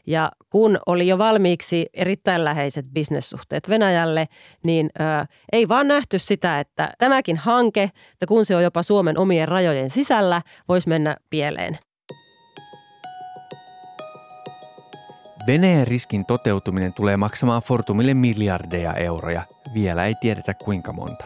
ja 0.07 0.33
kun 0.51 0.79
oli 0.87 1.09
jo 1.09 1.19
valmiiksi 1.19 1.87
erittäin 1.95 2.45
läheiset 2.45 2.85
bisnessuhteet 2.93 3.69
Venäjälle, 3.69 4.29
niin 4.65 4.91
ö, 5.01 5.27
ei 5.53 5.69
vaan 5.69 5.89
nähty 5.89 6.19
sitä, 6.19 6.61
että 6.61 6.93
tämäkin 6.99 7.37
hanke, 7.37 7.83
että 8.13 8.27
kun 8.29 8.45
se 8.45 8.57
on 8.57 8.63
jopa 8.63 8.83
Suomen 8.83 9.19
omien 9.19 9.49
rajojen 9.49 9.91
sisällä, 9.91 10.43
voisi 10.69 10.89
mennä 10.89 11.17
pieleen. 11.31 11.79
Venäjän 15.47 15.87
riskin 15.87 16.27
toteutuminen 16.27 16.93
tulee 16.93 17.17
maksamaan 17.17 17.63
Fortumille 17.63 18.15
miljardeja 18.15 18.95
euroja. 18.95 19.43
Vielä 19.75 20.05
ei 20.05 20.15
tiedetä 20.15 20.55
kuinka 20.55 20.93
monta. 20.93 21.25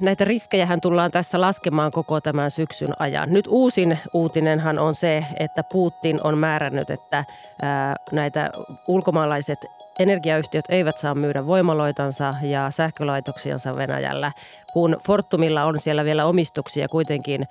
Näitä 0.00 0.24
riskejähän 0.24 0.80
tullaan 0.80 1.10
tässä 1.10 1.40
laskemaan 1.40 1.92
koko 1.92 2.20
tämän 2.20 2.50
syksyn 2.50 2.94
ajan. 2.98 3.32
Nyt 3.32 3.46
uusin 3.48 3.98
uutinenhan 4.12 4.78
on 4.78 4.94
se, 4.94 5.24
että 5.38 5.62
Putin 5.62 6.20
on 6.24 6.38
määrännyt, 6.38 6.90
että 6.90 7.24
näitä 8.12 8.50
ulkomaalaiset 8.88 9.66
energiayhtiöt 9.98 10.64
eivät 10.68 10.98
saa 10.98 11.14
myydä 11.14 11.46
voimaloitansa 11.46 12.34
ja 12.42 12.70
sähkölaitoksiansa 12.70 13.76
Venäjällä, 13.76 14.32
kun 14.72 14.96
Fortumilla 15.06 15.64
on 15.64 15.80
siellä 15.80 16.04
vielä 16.04 16.26
omistuksia 16.26 16.88
kuitenkin 16.88 17.48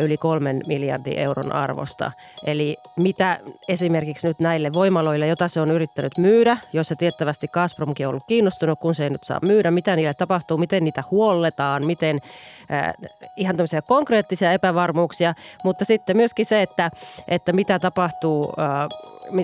yli 0.00 0.16
kolmen 0.16 0.62
miljardin 0.66 1.18
euron 1.18 1.52
arvosta. 1.52 2.12
Eli 2.46 2.76
mitä 2.96 3.38
esimerkiksi 3.68 4.26
nyt 4.26 4.38
näille 4.38 4.72
voimaloille, 4.72 5.26
jota 5.26 5.48
se 5.48 5.60
on 5.60 5.70
yrittänyt 5.70 6.18
myydä, 6.18 6.56
jos 6.72 6.88
se 6.88 6.94
tiettävästi 6.94 7.48
Gazpromkin 7.48 8.06
on 8.06 8.10
ollut 8.10 8.24
kiinnostunut, 8.28 8.78
kun 8.78 8.94
se 8.94 9.04
ei 9.04 9.10
nyt 9.10 9.24
saa 9.24 9.38
myydä, 9.42 9.70
mitä 9.70 9.96
niille 9.96 10.14
tapahtuu, 10.14 10.56
miten 10.56 10.84
niitä 10.84 11.04
huolletaan, 11.10 11.86
miten 11.86 12.20
äh, 12.72 12.92
ihan 13.36 13.56
tämmöisiä 13.56 13.82
konkreettisia 13.82 14.52
epävarmuuksia, 14.52 15.34
mutta 15.64 15.84
sitten 15.84 16.16
myöskin 16.16 16.46
se, 16.46 16.62
että, 16.62 16.90
että 17.28 17.52
mitä 17.52 17.78
tapahtuu 17.78 18.52
äh, 18.58 18.88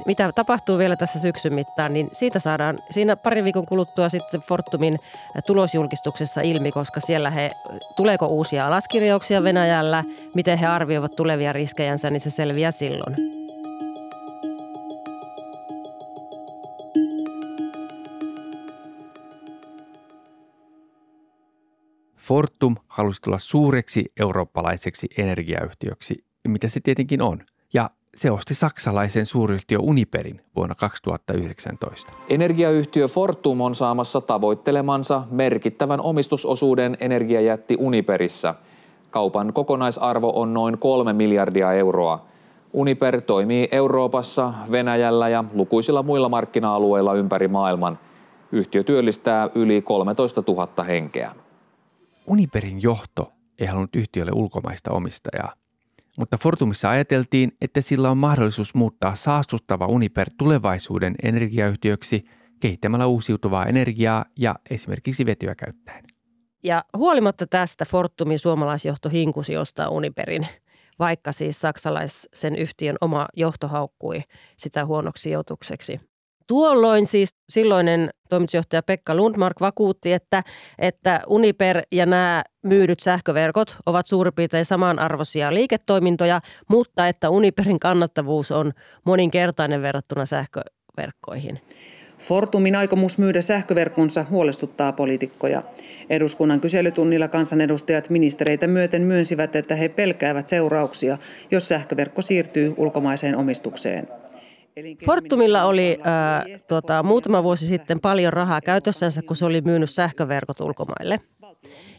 mitä 0.06 0.32
tapahtuu 0.32 0.78
vielä 0.78 0.96
tässä 0.96 1.18
syksyn 1.18 1.54
mittaan, 1.54 1.92
niin 1.92 2.08
siitä 2.12 2.38
saadaan 2.38 2.78
siinä 2.90 3.16
parin 3.16 3.44
viikon 3.44 3.66
kuluttua 3.66 4.08
sitten 4.08 4.40
Fortumin 4.40 4.98
tulosjulkistuksessa 5.46 6.40
ilmi, 6.40 6.72
koska 6.72 7.00
siellä 7.00 7.19
he, 7.28 7.50
tuleeko 7.96 8.26
uusia 8.26 8.66
alaskirjauksia 8.66 9.42
Venäjällä, 9.42 10.04
miten 10.34 10.58
he 10.58 10.66
arvioivat 10.66 11.16
tulevia 11.16 11.52
riskejänsä, 11.52 12.10
niin 12.10 12.20
se 12.20 12.30
selviää 12.30 12.70
silloin. 12.70 13.16
Fortum 22.16 22.76
halusi 22.88 23.22
tulla 23.22 23.38
suureksi 23.38 24.12
eurooppalaiseksi 24.20 25.08
energiayhtiöksi, 25.18 26.24
mitä 26.48 26.68
se 26.68 26.80
tietenkin 26.80 27.22
on. 27.22 27.40
Ja 27.74 27.90
se 28.16 28.30
osti 28.30 28.54
saksalaisen 28.54 29.26
suuryhtiö 29.26 29.78
Uniperin 29.78 30.40
vuonna 30.56 30.74
2019. 30.74 32.12
Energiayhtiö 32.28 33.08
Fortum 33.08 33.60
on 33.60 33.74
saamassa 33.74 34.20
tavoittelemansa 34.20 35.22
merkittävän 35.30 36.00
omistusosuuden 36.00 36.96
energiajätti 37.00 37.76
Uniperissä. 37.78 38.54
Kaupan 39.10 39.52
kokonaisarvo 39.52 40.32
on 40.34 40.54
noin 40.54 40.78
kolme 40.78 41.12
miljardia 41.12 41.72
euroa. 41.72 42.26
Uniper 42.72 43.20
toimii 43.20 43.68
Euroopassa, 43.72 44.54
Venäjällä 44.70 45.28
ja 45.28 45.44
lukuisilla 45.52 46.02
muilla 46.02 46.28
markkina-alueilla 46.28 47.14
ympäri 47.14 47.48
maailman. 47.48 47.98
Yhtiö 48.52 48.84
työllistää 48.84 49.48
yli 49.54 49.82
13 49.82 50.42
000 50.48 50.84
henkeä. 50.84 51.32
Uniperin 52.26 52.82
johto 52.82 53.32
ei 53.58 53.66
halunnut 53.66 53.96
yhtiölle 53.96 54.32
ulkomaista 54.34 54.92
omistajaa 54.92 55.59
mutta 56.20 56.38
Fortumissa 56.38 56.90
ajateltiin, 56.90 57.52
että 57.60 57.80
sillä 57.80 58.10
on 58.10 58.16
mahdollisuus 58.16 58.74
muuttaa 58.74 59.14
saastuttava 59.14 59.86
Uniper 59.86 60.30
tulevaisuuden 60.38 61.14
energiayhtiöksi 61.22 62.24
kehittämällä 62.60 63.06
uusiutuvaa 63.06 63.66
energiaa 63.66 64.24
ja 64.38 64.54
esimerkiksi 64.70 65.26
vetyä 65.26 65.54
käyttäen. 65.54 66.04
Ja 66.62 66.84
huolimatta 66.96 67.46
tästä 67.46 67.84
Fortumin 67.84 68.38
suomalaisjohto 68.38 69.08
hinkusi 69.08 69.56
ostaa 69.56 69.88
Uniperin, 69.88 70.46
vaikka 70.98 71.32
siis 71.32 71.60
saksalaisen 71.60 72.56
yhtiön 72.56 72.96
oma 73.00 73.26
johto 73.36 73.68
haukkui 73.68 74.22
sitä 74.56 74.86
huonoksi 74.86 75.22
sijoitukseksi. 75.22 76.00
Tuolloin 76.50 77.06
siis 77.06 77.36
silloinen 77.48 78.10
toimitusjohtaja 78.28 78.82
Pekka 78.82 79.14
Lundmark 79.14 79.60
vakuutti, 79.60 80.12
että, 80.12 80.42
että 80.78 81.20
Uniper 81.28 81.82
ja 81.92 82.06
nämä 82.06 82.42
myydyt 82.62 83.00
sähköverkot 83.00 83.76
ovat 83.86 84.06
suurin 84.06 84.34
piirtein 84.34 84.64
samanarvoisia 84.64 85.54
liiketoimintoja, 85.54 86.40
mutta 86.68 87.08
että 87.08 87.30
Uniperin 87.30 87.80
kannattavuus 87.80 88.52
on 88.52 88.72
moninkertainen 89.04 89.82
verrattuna 89.82 90.24
sähköverkkoihin. 90.26 91.60
Fortumin 92.18 92.76
aikomus 92.76 93.18
myydä 93.18 93.42
sähköverkkonsa 93.42 94.26
huolestuttaa 94.30 94.92
poliitikkoja. 94.92 95.62
Eduskunnan 96.10 96.60
kyselytunnilla 96.60 97.28
kansanedustajat 97.28 98.10
ministereitä 98.10 98.66
myöten 98.66 99.02
myönsivät, 99.02 99.56
että 99.56 99.76
he 99.76 99.88
pelkäävät 99.88 100.48
seurauksia, 100.48 101.18
jos 101.50 101.68
sähköverkko 101.68 102.22
siirtyy 102.22 102.74
ulkomaiseen 102.76 103.36
omistukseen. 103.36 104.19
Fortumilla 105.06 105.64
oli 105.64 105.98
äh, 106.00 106.60
tuota, 106.68 107.02
muutama 107.02 107.42
vuosi 107.42 107.66
sitten 107.66 108.00
paljon 108.00 108.32
rahaa 108.32 108.60
käytössänsä, 108.60 109.22
kun 109.22 109.36
se 109.36 109.44
oli 109.44 109.60
myynyt 109.60 109.90
sähköverkot 109.90 110.60
ulkomaille. 110.60 111.20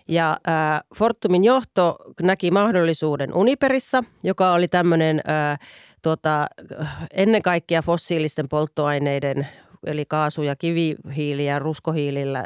Ja 0.08 0.38
äh, 0.50 0.82
Fortumin 0.96 1.44
johto 1.44 1.96
näki 2.22 2.52
mahdollisuuden 2.52 3.34
Uniperissa, 3.34 4.04
joka 4.24 4.54
oli 4.54 4.68
tämmöinen 4.68 5.22
äh, 5.30 5.60
tuota, 6.02 6.48
ennen 7.14 7.42
kaikkea 7.42 7.82
fossiilisten 7.82 8.50
polttoaineiden 8.50 9.48
eli 9.86 10.06
kaasu- 10.06 10.44
ja 10.44 10.56
kivihiili 10.56 11.46
ja 11.46 11.60
ruskohiilillä 11.60 12.46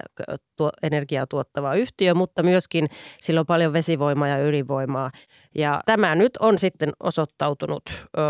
tuo, 0.56 0.72
energiaa 0.84 1.28
tuottava 1.28 1.76
yhtiö, 1.76 2.14
mutta 2.14 2.44
myöskin 2.44 2.88
sillä 3.22 3.40
on 3.40 3.46
paljon 3.46 3.74
vesivoimaa 3.74 4.28
ja 4.28 4.48
ydinvoimaa. 4.48 5.12
Ja 5.56 5.82
tämä 5.86 6.16
nyt 6.16 6.38
on 6.38 6.58
sitten 6.58 6.90
osoittautunut 7.00 7.84
ö, 7.90 8.22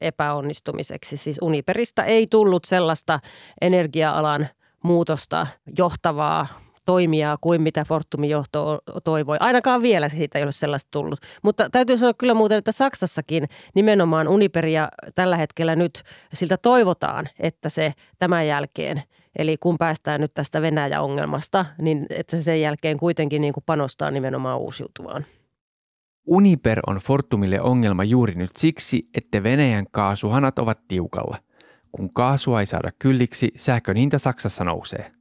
epäonnistumiseksi. 0.00 1.16
Siis 1.16 1.38
Uniperistä 1.42 2.04
ei 2.04 2.26
tullut 2.26 2.64
sellaista 2.64 3.20
energia-alan 3.60 4.48
muutosta 4.84 5.46
johtavaa 5.78 6.46
toimijaa 6.86 7.38
kuin 7.40 7.62
mitä 7.62 7.84
Fortumin 7.84 8.30
johto 8.30 8.78
toivoi. 9.04 9.36
Ainakaan 9.40 9.82
vielä 9.82 10.08
siitä 10.08 10.38
ei 10.38 10.44
ole 10.44 10.52
sellaista 10.52 10.88
tullut. 10.90 11.20
Mutta 11.42 11.70
täytyy 11.70 11.96
sanoa 11.96 12.14
kyllä 12.18 12.34
muuten, 12.34 12.58
että 12.58 12.72
Saksassakin 12.72 13.48
nimenomaan 13.74 14.28
Uniperia 14.28 14.88
tällä 15.14 15.36
hetkellä 15.36 15.76
nyt 15.76 16.02
siltä 16.34 16.56
toivotaan, 16.56 17.28
että 17.38 17.68
se 17.68 17.92
tämän 18.18 18.46
jälkeen 18.46 19.02
Eli 19.38 19.56
kun 19.56 19.78
päästään 19.78 20.20
nyt 20.20 20.34
tästä 20.34 20.62
Venäjä-ongelmasta, 20.62 21.66
niin 21.78 22.06
että 22.10 22.36
se 22.36 22.42
sen 22.42 22.60
jälkeen 22.60 22.98
kuitenkin 22.98 23.40
niin 23.40 23.52
kuin 23.52 23.64
panostaa 23.66 24.10
nimenomaan 24.10 24.58
uusiutuvaan. 24.58 25.24
Uniper 26.26 26.80
on 26.86 26.96
Fortumille 26.96 27.60
ongelma 27.60 28.04
juuri 28.04 28.34
nyt 28.34 28.56
siksi, 28.56 29.08
että 29.14 29.42
Venäjän 29.42 29.86
kaasuhanat 29.90 30.58
ovat 30.58 30.80
tiukalla. 30.88 31.36
Kun 31.92 32.12
kaasua 32.12 32.60
ei 32.60 32.66
saada 32.66 32.90
kylliksi, 32.98 33.48
sähkön 33.56 33.96
hinta 33.96 34.18
Saksassa 34.18 34.64
nousee. 34.64 35.12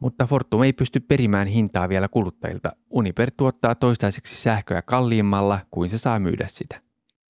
Mutta 0.00 0.26
Fortum 0.26 0.62
ei 0.62 0.72
pysty 0.72 1.00
perimään 1.00 1.46
hintaa 1.46 1.88
vielä 1.88 2.08
kuluttajilta. 2.08 2.72
Uniper 2.90 3.30
tuottaa 3.36 3.74
toistaiseksi 3.74 4.42
sähköä 4.42 4.82
kalliimmalla 4.82 5.58
kuin 5.70 5.88
se 5.88 5.98
saa 5.98 6.18
myydä 6.18 6.46
sitä. 6.46 6.80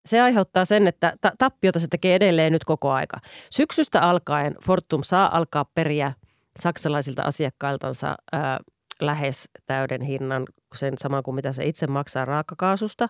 Se 0.06 0.20
aiheuttaa 0.20 0.64
sen, 0.64 0.86
että 0.86 1.16
ta- 1.20 1.32
tappiota 1.38 1.78
se 1.78 1.86
tekee 1.90 2.14
edelleen 2.14 2.52
nyt 2.52 2.64
koko 2.64 2.90
aika. 2.90 3.16
Syksystä 3.50 4.02
alkaen 4.02 4.54
Fortum 4.64 5.02
saa 5.02 5.36
alkaa 5.36 5.64
periä 5.64 6.12
saksalaisilta 6.60 7.22
asiakkailtansa 7.22 8.16
ää, 8.32 8.58
lähes 9.02 9.48
täyden 9.66 10.02
hinnan, 10.02 10.46
sen 10.74 10.98
sama 10.98 11.22
kuin 11.22 11.34
mitä 11.34 11.52
se 11.52 11.64
itse 11.64 11.86
maksaa 11.86 12.24
raakakaasusta. 12.24 13.08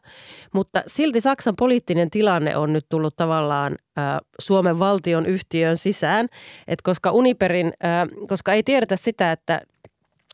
Mutta 0.54 0.82
silti 0.86 1.20
Saksan 1.20 1.54
poliittinen 1.58 2.10
tilanne 2.10 2.56
on 2.56 2.72
nyt 2.72 2.86
tullut 2.88 3.16
tavallaan 3.16 3.76
Suomen 4.38 4.78
valtion 4.78 5.26
yhtiön 5.26 5.76
sisään, 5.76 6.26
että 6.68 6.82
koska 6.82 7.10
Uniperin, 7.10 7.72
koska 8.28 8.52
ei 8.52 8.62
tiedetä 8.62 8.96
sitä, 8.96 9.32
että 9.32 9.60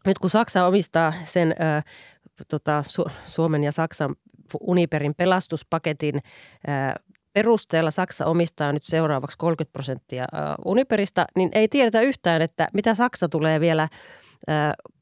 nyt 0.06 0.18
kun 0.18 0.30
Saksa 0.30 0.66
omistaa 0.66 1.12
sen 1.24 1.54
tota, 2.48 2.84
Su- 2.88 3.10
Suomen 3.24 3.64
ja 3.64 3.72
Saksan 3.72 4.14
Uniperin 4.60 5.14
pelastuspaketin 5.14 6.20
perusteella 7.32 7.90
Saksa 7.90 8.26
omistaa 8.26 8.72
nyt 8.72 8.82
seuraavaksi 8.82 9.38
30 9.38 9.72
prosenttia 9.72 10.24
Uniperista, 10.64 11.26
niin 11.36 11.48
ei 11.52 11.68
tiedetä 11.68 12.00
yhtään, 12.00 12.42
että 12.42 12.68
mitä 12.72 12.94
Saksa 12.94 13.28
tulee 13.28 13.60
vielä– 13.60 13.88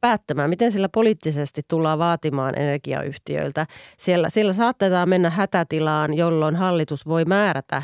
päättämään, 0.01 0.51
miten 0.51 0.73
sillä 0.73 0.89
poliittisesti 0.89 1.61
tullaan 1.69 1.99
vaatimaan 1.99 2.59
energiayhtiöiltä. 2.59 3.67
Siellä, 3.99 4.29
siellä 4.29 4.53
saatetaan 4.53 5.09
mennä 5.09 5.31
hätätilaan, 5.31 6.15
jolloin 6.15 6.57
hallitus 6.57 7.07
voi 7.07 7.25
määrätä, 7.25 7.83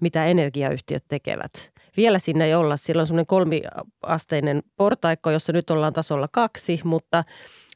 mitä 0.00 0.24
energiayhtiöt 0.24 1.04
tekevät. 1.08 1.74
Vielä 1.96 2.18
sinne 2.18 2.44
ei 2.44 2.54
olla. 2.54 2.76
Siellä 2.76 3.00
on 3.00 3.06
semmoinen 3.06 3.26
kolmiasteinen 3.26 4.62
portaikko, 4.76 5.30
jossa 5.30 5.52
nyt 5.52 5.70
ollaan 5.70 5.92
tasolla 5.92 6.28
kaksi, 6.32 6.80
mutta 6.84 7.24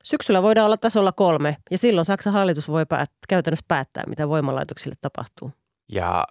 syksyllä 0.03 0.43
voidaan 0.43 0.67
olla 0.67 0.77
tasolla 0.77 1.13
kolme. 1.13 1.57
Ja 1.71 1.79
silloin 1.79 2.05
Saksan 2.05 2.33
hallitus 2.33 2.69
voi 2.69 2.87
päät- 2.87 3.13
käytännössä 3.29 3.65
päättää, 3.69 4.05
mitä 4.07 4.29
voimalaitoksille 4.29 4.95
tapahtuu. 5.01 5.51
Ja 5.93 6.27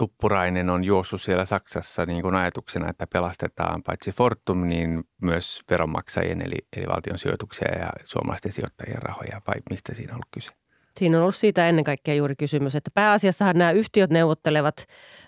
Tuppurainen 0.00 0.70
on 0.70 0.84
juossut 0.84 1.22
siellä 1.22 1.44
Saksassa 1.44 2.06
niin 2.06 2.22
kuin 2.22 2.34
ajatuksena, 2.34 2.90
että 2.90 3.06
pelastetaan 3.12 3.82
paitsi 3.82 4.12
Fortum, 4.12 4.66
niin 4.66 5.04
myös 5.22 5.62
veronmaksajien 5.70 6.42
eli, 6.42 6.54
eli 6.76 6.86
valtion 6.86 7.18
sijoituksia 7.18 7.78
ja 7.78 7.90
suomalaisten 8.04 8.52
sijoittajien 8.52 9.02
rahoja, 9.02 9.40
vai 9.46 9.54
mistä 9.70 9.94
siinä 9.94 10.12
on 10.12 10.14
ollut 10.14 10.28
kyse? 10.34 10.50
Siinä 10.96 11.16
on 11.16 11.22
ollut 11.22 11.34
siitä 11.34 11.68
ennen 11.68 11.84
kaikkea 11.84 12.14
juuri 12.14 12.36
kysymys, 12.36 12.76
että 12.76 12.90
pääasiassahan 12.94 13.58
nämä 13.58 13.70
yhtiöt 13.70 14.10
neuvottelevat 14.10 14.86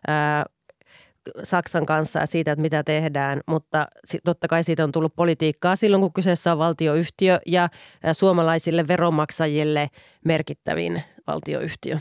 ää, 0.08 0.44
Saksan 1.42 1.86
kanssa 1.86 2.26
siitä, 2.26 2.52
että 2.52 2.62
mitä 2.62 2.84
tehdään, 2.84 3.40
mutta 3.46 3.86
totta 4.24 4.48
kai 4.48 4.64
siitä 4.64 4.84
on 4.84 4.92
tullut 4.92 5.16
politiikkaa 5.16 5.76
silloin, 5.76 6.00
kun 6.00 6.12
kyseessä 6.12 6.52
on 6.52 6.58
valtioyhtiö 6.58 7.40
ja 7.46 7.68
suomalaisille 8.12 8.88
veronmaksajille 8.88 9.88
merkittävin 10.24 11.02
valtioyhtiö. 11.26 11.98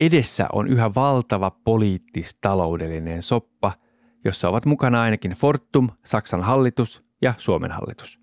Edessä 0.00 0.46
on 0.52 0.68
yhä 0.68 0.94
valtava 0.94 1.50
poliittis-taloudellinen 1.50 3.22
soppa, 3.22 3.72
jossa 4.24 4.48
ovat 4.48 4.66
mukana 4.66 5.02
ainakin 5.02 5.30
Fortum, 5.30 5.88
Saksan 6.04 6.42
hallitus 6.42 7.04
ja 7.22 7.34
Suomen 7.36 7.70
hallitus. 7.70 8.20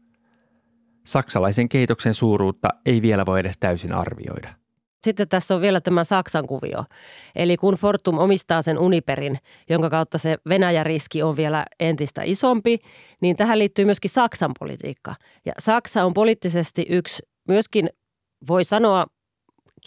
Saksalaisen 1.05 1.69
kehityksen 1.69 2.13
suuruutta 2.13 2.69
ei 2.85 3.01
vielä 3.01 3.25
voi 3.25 3.39
edes 3.39 3.57
täysin 3.59 3.93
arvioida. 3.93 4.49
Sitten 5.03 5.27
tässä 5.27 5.55
on 5.55 5.61
vielä 5.61 5.81
tämä 5.81 6.03
Saksan 6.03 6.47
kuvio. 6.47 6.83
Eli 7.35 7.57
kun 7.57 7.73
Fortum 7.73 8.17
omistaa 8.17 8.61
sen 8.61 8.79
Uniperin, 8.79 9.39
jonka 9.69 9.89
kautta 9.89 10.17
se 10.17 10.37
Venäjä-riski 10.49 11.23
on 11.23 11.37
vielä 11.37 11.65
entistä 11.79 12.21
isompi, 12.25 12.79
niin 13.21 13.35
tähän 13.35 13.59
liittyy 13.59 13.85
myöskin 13.85 14.11
Saksan 14.11 14.51
politiikka. 14.59 15.15
Ja 15.45 15.53
Saksa 15.59 16.05
on 16.05 16.13
poliittisesti 16.13 16.85
yksi 16.89 17.23
myöskin, 17.47 17.89
voi 18.47 18.63
sanoa, 18.63 19.05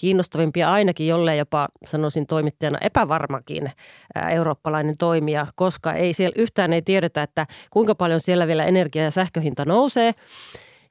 kiinnostavimpia 0.00 0.72
ainakin, 0.72 1.06
jollei 1.09 1.38
jopa 1.38 1.68
sanoisin 1.87 2.26
toimittajana 2.26 2.78
epävarmakin 2.80 3.70
eurooppalainen 4.30 4.94
toimija, 4.98 5.46
koska 5.54 5.92
ei 5.92 6.12
siellä 6.12 6.35
yhtään 6.38 6.72
ei 6.72 6.82
tiedetä, 6.82 7.22
että 7.22 7.46
kuinka 7.70 7.94
paljon 7.94 8.20
siellä 8.20 8.46
vielä 8.46 8.64
energia- 8.64 9.04
ja 9.04 9.11
sähköhinta 9.11 9.64
nousee. 9.64 10.14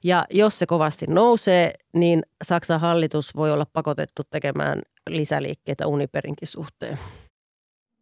Ja 0.03 0.25
jos 0.31 0.59
se 0.59 0.65
kovasti 0.65 1.05
nousee, 1.09 1.73
niin 1.93 2.23
Saksan 2.43 2.79
hallitus 2.79 3.35
voi 3.35 3.51
olla 3.51 3.65
pakotettu 3.73 4.21
tekemään 4.29 4.81
lisäliikkeitä 5.09 5.87
Uniperinkin 5.87 6.47
suhteen. 6.47 6.99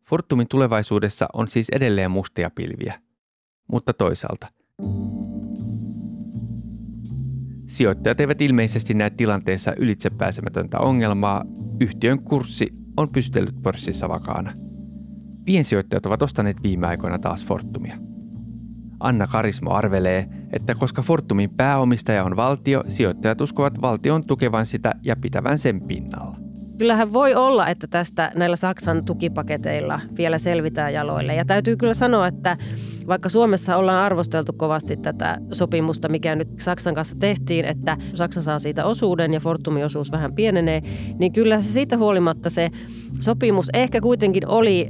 Fortumin 0.10 0.48
tulevaisuudessa 0.48 1.28
on 1.34 1.48
siis 1.48 1.70
edelleen 1.70 2.12
mustia 2.12 2.50
pilviä, 2.56 2.94
mutta 3.68 3.94
toisaalta– 3.94 4.48
Sijoittajat 7.74 8.20
eivät 8.20 8.42
ilmeisesti 8.42 8.94
näe 8.94 9.10
tilanteessa 9.10 9.74
ylitsepääsemätöntä 9.78 10.80
ongelmaa. 10.80 11.46
Yhtiön 11.80 12.20
kurssi 12.20 12.74
on 12.98 13.10
pystytellyt 13.10 13.62
pörssissä 13.64 14.10
vakaana. 14.10 14.54
Piensijoittajat 15.46 16.06
ovat 16.06 16.22
ostaneet 16.22 16.64
viime 16.64 16.88
aikoina 16.88 17.20
taas 17.20 17.46
Fortumia. 17.46 17.98
Anna 19.00 19.28
Karismo 19.28 19.72
arvelee, 19.72 20.28
että 20.52 20.76
koska 20.76 21.02
Fortumin 21.02 21.50
pääomistaja 21.50 22.24
on 22.24 22.36
valtio, 22.36 22.84
sijoittajat 22.88 23.42
uskovat 23.42 23.82
valtion 23.82 24.26
tukevan 24.26 24.66
sitä 24.66 24.94
ja 25.02 25.16
pitävän 25.16 25.60
sen 25.60 25.82
pinnalla. 25.82 26.38
Kyllähän 26.78 27.14
voi 27.14 27.36
olla, 27.36 27.68
että 27.68 27.88
tästä 27.88 28.32
näillä 28.36 28.56
Saksan 28.56 29.06
tukipaketeilla 29.06 30.02
vielä 30.18 30.38
selvitään 30.38 30.94
jaloille. 30.94 31.36
Ja 31.36 31.46
täytyy 31.46 31.78
kyllä 31.78 31.94
sanoa, 31.94 32.28
että 32.28 32.58
Vaikka 33.08 33.30
Suomessa 33.30 33.78
ollaan 33.78 34.04
arvosteltu 34.04 34.54
kovasti 34.54 34.98
tätä 34.98 35.38
sopimusta, 35.52 36.10
mikä 36.10 36.36
nyt 36.36 36.48
Saksan 36.60 36.94
kanssa 36.94 37.16
tehtiin, 37.20 37.66
että 37.66 37.98
Saksa 38.14 38.42
saa 38.42 38.60
siitä 38.60 38.86
osuuden 38.86 39.34
ja 39.34 39.40
Fortumin 39.40 39.86
osuus 39.86 40.12
vähän 40.12 40.34
pienenee, 40.34 40.82
niin 41.20 41.34
kyllä 41.34 41.62
se 41.62 41.72
siitä 41.72 41.98
huolimatta 41.98 42.50
se 42.50 42.70
sopimus 43.20 43.70
ehkä 43.74 44.02
kuitenkin 44.02 44.48
oli 44.48 44.90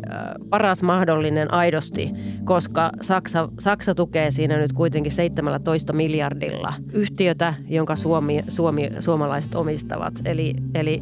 paras 0.49 0.83
mahdollinen 0.83 1.53
aidosti, 1.53 2.11
koska 2.43 2.91
Saksa, 3.01 3.49
Saksa 3.59 3.95
tukee 3.95 4.31
siinä 4.31 4.57
nyt 4.57 4.73
kuitenkin 4.73 5.11
17 5.11 5.93
miljardilla 5.93 6.73
yhtiötä, 6.93 7.53
jonka 7.67 7.95
Suomi, 7.95 8.43
Suomi, 8.47 8.91
suomalaiset 8.99 9.55
omistavat. 9.55 10.13
Eli, 10.25 10.53
eli 10.75 11.01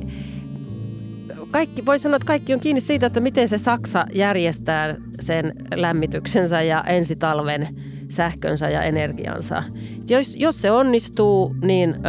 kaikki, 1.52 1.86
voi 1.86 2.00
sanoa, 2.00 2.16
että 2.16 2.28
kaikki 2.28 2.54
on 2.54 2.60
kiinni 2.60 2.82
siitä, 2.82 3.06
että 3.06 3.20
miten 3.20 3.48
se 3.48 3.58
Saksa 3.58 4.06
järjestää 4.14 4.96
sen 5.20 5.54
lämmityksensä 5.76 6.62
ja 6.62 6.84
ensitalven 6.84 7.68
sähkönsä 8.10 8.70
ja 8.70 8.84
energiansa. 8.84 9.64
Jos, 10.10 10.36
jos 10.36 10.62
se 10.62 10.72
onnistuu, 10.72 11.56
niin 11.62 11.90
ö, 11.90 12.00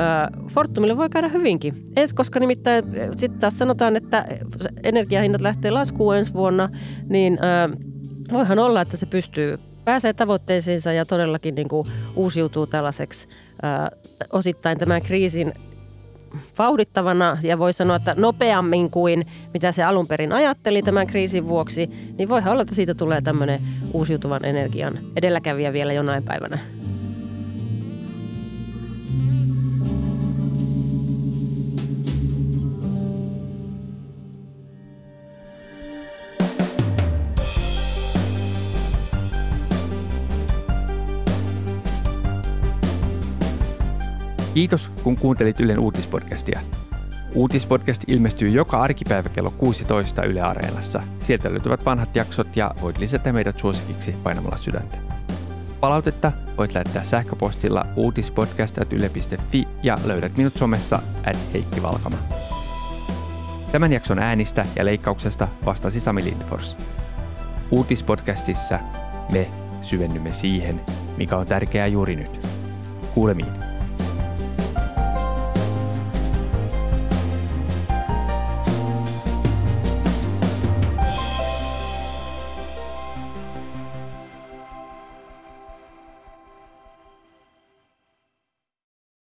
Fortumille 0.49 0.97
voi 0.97 1.11
käydä 1.11 1.29
hyvinkin. 1.29 1.75
Ensi, 1.97 2.15
koska 2.15 2.41
nimittäin 2.41 2.85
sitten 3.17 3.41
taas 3.41 3.59
sanotaan, 3.59 3.97
että 3.97 4.25
energiahinnat 4.83 5.41
lähtee 5.41 5.71
laskuun 5.71 6.17
ensi 6.17 6.35
vuonna, 6.35 6.69
niin 7.09 7.39
ö, 7.45 7.77
voihan 8.33 8.59
olla, 8.59 8.81
että 8.81 8.97
se 8.97 9.07
pystyy 9.07 9.59
pääsee 9.85 10.13
tavoitteisiinsa 10.13 10.93
ja 10.93 11.07
todellakin 11.07 11.55
niin 11.55 11.69
kuin 11.69 11.89
uusiutuu 12.17 12.67
tällaiseksi 12.67 13.29
ö, 13.29 13.97
osittain 14.33 14.79
tämän 14.79 15.03
kriisin 15.03 15.53
vauhdittavana 16.59 17.39
ja 17.43 17.59
voi 17.59 17.73
sanoa, 17.73 17.97
että 17.97 18.15
nopeammin 18.19 18.91
kuin 18.91 19.27
mitä 19.55 19.73
se 19.73 19.83
alun 19.83 20.07
perin 20.07 20.33
ajatteli 20.33 20.83
tämän 20.83 21.07
kriisin 21.07 21.47
vuoksi, 21.47 21.91
niin 22.19 22.29
voi 22.29 22.43
olla, 22.47 22.63
että 22.63 22.75
siitä 22.75 22.95
tulee 22.95 23.21
tämmöinen 23.21 23.61
uusiutuvan 23.93 24.45
energian 24.45 24.99
edelläkävijä 25.17 25.73
vielä 25.73 25.93
jonain 25.93 26.23
päivänä. 26.23 26.59
Kiitos, 44.55 44.91
kun 45.03 45.17
kuuntelit 45.17 45.61
Ylen 45.61 45.79
uutispodcastia. 45.79 46.61
Uutispodcast 47.35 48.05
ilmestyy 48.07 48.49
joka 48.49 48.81
arkipäivä 48.81 49.29
kello 49.29 49.51
16 49.51 50.23
Yle 50.23 50.41
Areenassa. 50.41 51.03
Sieltä 51.21 51.51
löytyvät 51.51 51.85
vanhat 51.85 52.17
jaksot 52.17 52.57
ja 52.57 52.75
voit 52.83 52.99
lisätä 52.99 53.33
meidät 53.33 53.59
suosikiksi 53.59 54.13
painamalla 54.23 54.57
sydäntä. 54.57 54.99
Palautetta 55.81 56.33
voit 56.59 56.75
lähettää 56.75 57.03
sähköpostilla 57.03 57.87
uutispodcast.yle.fi 57.97 59.69
ja 59.83 59.99
löydät 60.05 60.37
minut 60.37 60.55
somessa 60.55 61.03
at 61.27 61.37
Heikki 61.53 61.83
Valkama. 61.83 62.19
Tämän 63.73 63.93
jakson 63.93 64.19
äänistä 64.19 64.67
ja 64.77 64.85
leikkauksesta 64.85 65.49
vastasi 65.67 66.01
Sami 66.01 66.25
Lindfors. 66.25 66.77
Uutispodcastissa 67.71 68.79
me 69.33 69.51
syvennymme 69.83 70.33
siihen, 70.33 70.81
mikä 71.17 71.37
on 71.37 71.47
tärkeää 71.47 71.87
juuri 71.87 72.17
nyt. 72.17 72.47
Kuulemiin. 73.15 73.72